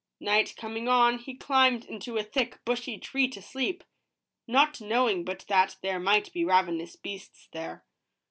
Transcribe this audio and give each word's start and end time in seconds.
Night 0.19 0.55
coming 0.57 0.87
on, 0.87 1.19
he 1.19 1.35
climbed 1.35 1.85
into 1.85 2.17
a 2.17 2.23
thick, 2.23 2.57
bushy 2.65 2.97
tree 2.97 3.27
to 3.27 3.39
sleep, 3.39 3.83
not 4.47 4.81
knowing 4.81 5.23
but 5.23 5.45
that 5.47 5.75
there 5.83 5.99
might 5.99 6.33
be 6.33 6.43
ravenous 6.43 6.95
beasts 6.95 7.47
there. 7.51 7.85